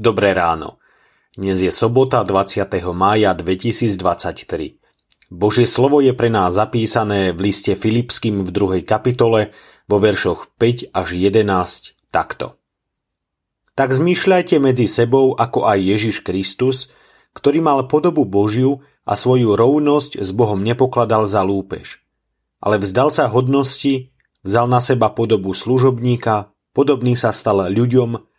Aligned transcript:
Dobré 0.00 0.32
ráno. 0.32 0.80
Dnes 1.36 1.60
je 1.60 1.68
sobota 1.68 2.24
20. 2.24 2.64
mája 2.96 3.36
2023. 3.36 4.80
Božie 5.28 5.68
slovo 5.68 6.00
je 6.00 6.16
pre 6.16 6.32
nás 6.32 6.56
zapísané 6.56 7.36
v 7.36 7.52
liste 7.52 7.76
Filipským 7.76 8.40
v 8.40 8.48
druhej 8.48 8.80
kapitole 8.80 9.52
vo 9.84 10.00
veršoch 10.00 10.56
5 10.56 10.96
až 10.96 11.08
11 11.20 12.00
takto. 12.08 12.56
Tak 13.76 13.92
zmýšľajte 13.92 14.56
medzi 14.56 14.88
sebou 14.88 15.36
ako 15.36 15.68
aj 15.68 15.84
Ježiš 15.84 16.24
Kristus, 16.24 16.88
ktorý 17.36 17.60
mal 17.60 17.84
podobu 17.84 18.24
Božiu 18.24 18.80
a 19.04 19.20
svoju 19.20 19.52
rovnosť 19.52 20.16
s 20.16 20.32
Bohom 20.32 20.64
nepokladal 20.64 21.28
za 21.28 21.44
lúpež. 21.44 22.00
Ale 22.56 22.80
vzdal 22.80 23.12
sa 23.12 23.28
hodnosti, 23.28 24.08
vzal 24.48 24.64
na 24.64 24.80
seba 24.80 25.12
podobu 25.12 25.52
služobníka, 25.52 26.48
podobný 26.72 27.20
sa 27.20 27.36
stal 27.36 27.68
ľuďom 27.68 28.29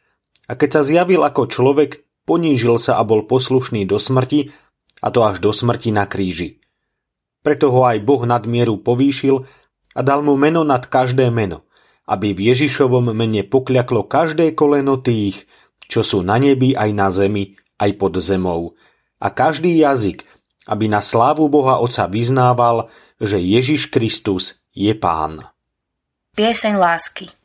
a 0.52 0.60
keď 0.60 0.70
sa 0.76 0.82
zjavil 0.84 1.24
ako 1.24 1.48
človek, 1.48 2.04
ponížil 2.28 2.76
sa 2.76 3.00
a 3.00 3.08
bol 3.08 3.24
poslušný 3.24 3.88
do 3.88 3.96
smrti, 3.96 4.52
a 5.00 5.08
to 5.08 5.24
až 5.24 5.40
do 5.40 5.56
smrti 5.56 5.96
na 5.96 6.04
kríži. 6.04 6.60
Preto 7.40 7.72
ho 7.72 7.88
aj 7.88 8.04
Boh 8.04 8.28
nadmieru 8.28 8.84
povýšil 8.84 9.48
a 9.96 10.00
dal 10.04 10.20
mu 10.22 10.36
meno 10.36 10.68
nad 10.68 10.84
každé 10.84 11.32
meno, 11.32 11.64
aby 12.06 12.36
v 12.36 12.52
Ježišovom 12.52 13.16
mene 13.16 13.48
pokľaklo 13.48 14.06
každé 14.12 14.52
koleno 14.52 15.00
tých, 15.00 15.48
čo 15.88 16.04
sú 16.04 16.20
na 16.20 16.36
nebi 16.36 16.76
aj 16.76 16.90
na 16.92 17.08
zemi, 17.10 17.56
aj 17.80 17.92
pod 17.98 18.20
zemou. 18.20 18.76
A 19.24 19.32
každý 19.32 19.74
jazyk, 19.80 20.28
aby 20.68 20.92
na 20.92 21.00
slávu 21.00 21.48
Boha 21.48 21.80
Otca 21.80 22.06
vyznával, 22.12 22.92
že 23.18 23.40
Ježiš 23.40 23.90
Kristus 23.90 24.62
je 24.76 24.92
Pán. 24.94 25.48
Pieseň 26.38 26.78
lásky 26.78 27.41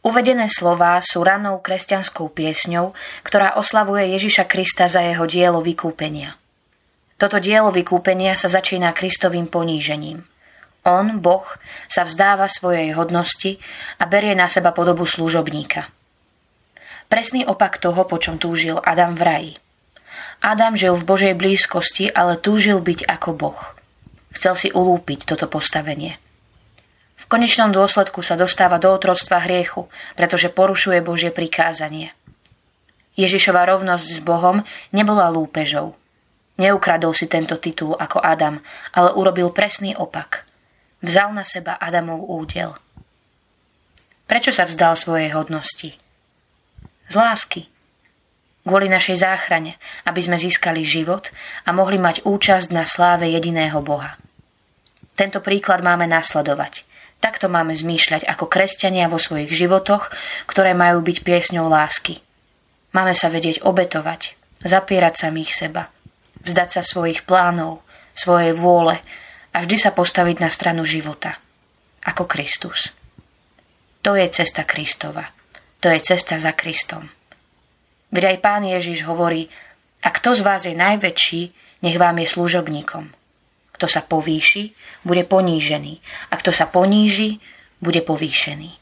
Uvedené 0.00 0.48
slová 0.48 0.96
sú 1.04 1.20
ranou 1.20 1.60
kresťanskou 1.60 2.32
piesňou, 2.32 2.96
ktorá 3.20 3.60
oslavuje 3.60 4.16
Ježiša 4.16 4.48
Krista 4.48 4.88
za 4.88 5.04
jeho 5.04 5.28
dielo 5.28 5.60
vykúpenia. 5.60 6.40
Toto 7.20 7.36
dielo 7.36 7.68
vykúpenia 7.68 8.32
sa 8.32 8.48
začína 8.48 8.96
Kristovým 8.96 9.44
ponížením. 9.44 10.24
On, 10.88 11.20
Boh, 11.20 11.44
sa 11.92 12.08
vzdáva 12.08 12.48
svojej 12.48 12.96
hodnosti 12.96 13.60
a 14.00 14.08
berie 14.08 14.32
na 14.32 14.48
seba 14.48 14.72
podobu 14.72 15.04
služobníka. 15.04 15.92
Presný 17.12 17.44
opak 17.44 17.76
toho, 17.76 18.08
po 18.08 18.16
čom 18.16 18.40
túžil 18.40 18.80
Adam 18.80 19.12
v 19.12 19.22
raji. 19.22 19.52
Adam 20.40 20.80
žil 20.80 20.96
v 20.96 21.04
Božej 21.04 21.34
blízkosti, 21.36 22.08
ale 22.08 22.40
túžil 22.40 22.80
byť 22.80 23.04
ako 23.04 23.36
Boh. 23.36 23.60
Chcel 24.32 24.56
si 24.56 24.68
ulúpiť 24.72 25.28
toto 25.28 25.44
postavenie– 25.44 26.16
konečnom 27.28 27.68
dôsledku 27.68 28.24
sa 28.24 28.38
dostáva 28.38 28.80
do 28.80 28.88
otroctva 28.88 29.44
hriechu, 29.44 29.90
pretože 30.16 30.48
porušuje 30.48 31.04
Božie 31.04 31.28
prikázanie. 31.28 32.16
Ježišova 33.18 33.66
rovnosť 33.68 34.06
s 34.16 34.20
Bohom 34.24 34.64
nebola 34.94 35.28
lúpežou. 35.28 35.98
Neukradol 36.56 37.12
si 37.12 37.28
tento 37.28 37.60
titul 37.60 37.92
ako 37.92 38.24
Adam, 38.24 38.64
ale 38.96 39.12
urobil 39.12 39.52
presný 39.52 39.92
opak. 39.92 40.48
Vzal 41.04 41.36
na 41.36 41.44
seba 41.44 41.76
Adamov 41.76 42.24
údel. 42.24 42.72
Prečo 44.24 44.54
sa 44.54 44.64
vzdal 44.64 44.96
svojej 44.96 45.32
hodnosti? 45.36 45.96
Z 47.10 47.14
lásky. 47.16 47.66
Kvôli 48.64 48.86
našej 48.92 49.24
záchrane, 49.24 49.80
aby 50.06 50.20
sme 50.20 50.36
získali 50.36 50.84
život 50.84 51.32
a 51.66 51.72
mohli 51.72 51.96
mať 51.96 52.22
účasť 52.28 52.70
na 52.70 52.84
sláve 52.84 53.26
jediného 53.28 53.80
Boha. 53.84 54.20
Tento 55.16 55.44
príklad 55.44 55.84
máme 55.84 56.08
nasledovať– 56.08 56.84
Takto 57.20 57.52
máme 57.52 57.76
zmýšľať 57.76 58.24
ako 58.24 58.48
kresťania 58.48 59.12
vo 59.12 59.20
svojich 59.20 59.52
životoch, 59.52 60.08
ktoré 60.48 60.72
majú 60.72 61.04
byť 61.04 61.20
piesňou 61.20 61.68
lásky. 61.68 62.24
Máme 62.96 63.12
sa 63.12 63.28
vedieť 63.28 63.60
obetovať, 63.60 64.34
zapierať 64.64 65.14
samých 65.28 65.52
seba, 65.52 65.92
vzdať 66.42 66.68
sa 66.80 66.82
svojich 66.82 67.28
plánov, 67.28 67.84
svojej 68.16 68.56
vôle 68.56 68.98
a 69.52 69.56
vždy 69.60 69.76
sa 69.76 69.92
postaviť 69.92 70.36
na 70.40 70.48
stranu 70.48 70.88
života, 70.88 71.36
ako 72.08 72.24
Kristus. 72.24 72.90
To 74.00 74.16
je 74.16 74.24
cesta 74.32 74.64
Kristova. 74.64 75.28
To 75.84 75.92
je 75.92 76.00
cesta 76.00 76.40
za 76.40 76.56
Kristom. 76.56 77.08
Veď 78.12 78.36
aj 78.36 78.38
pán 78.40 78.64
Ježiš 78.64 79.04
hovorí, 79.04 79.48
a 80.00 80.08
kto 80.08 80.32
z 80.32 80.40
vás 80.40 80.64
je 80.64 80.72
najväčší, 80.72 81.42
nech 81.84 81.96
vám 82.00 82.16
je 82.20 82.28
služobníkom. 82.28 83.19
Kto 83.80 83.88
sa 83.88 84.04
povýši, 84.04 84.76
bude 85.08 85.24
ponížený. 85.24 86.04
A 86.28 86.36
kto 86.36 86.52
sa 86.52 86.68
poníži, 86.68 87.40
bude 87.80 88.04
povýšený. 88.04 88.76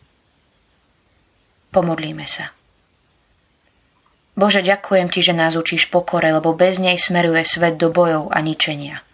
Pomodlíme 1.70 2.26
sa. 2.26 2.50
Bože, 4.34 4.58
ďakujem 4.58 5.06
Ti, 5.06 5.22
že 5.22 5.38
nás 5.38 5.54
učíš 5.54 5.86
pokore, 5.86 6.34
lebo 6.34 6.50
bez 6.50 6.82
nej 6.82 6.98
smeruje 6.98 7.46
svet 7.46 7.78
do 7.78 7.94
bojov 7.94 8.34
a 8.34 8.42
ničenia. 8.42 9.06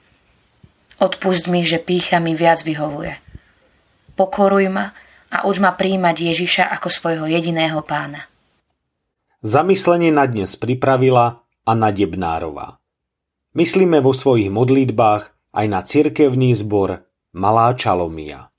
Odpust 1.04 1.52
mi, 1.52 1.60
že 1.68 1.76
pícha 1.76 2.16
mi 2.16 2.32
viac 2.32 2.64
vyhovuje. 2.64 3.20
Pokoruj 4.16 4.72
ma 4.72 4.96
a 5.28 5.44
už 5.44 5.60
ma 5.60 5.76
príjmať 5.76 6.32
Ježiša 6.32 6.64
ako 6.80 6.88
svojho 6.88 7.28
jediného 7.28 7.84
pána. 7.84 8.24
Zamyslenie 9.44 10.08
na 10.08 10.24
dnes 10.24 10.56
pripravila 10.56 11.44
Anna 11.68 11.92
Debnárová. 11.92 12.80
Myslíme 13.52 14.00
vo 14.00 14.16
svojich 14.16 14.48
modlitbách 14.48 15.33
aj 15.54 15.66
na 15.70 15.80
cirkevný 15.86 16.50
zbor 16.58 17.06
Malá 17.38 17.70
Čalomia. 17.78 18.50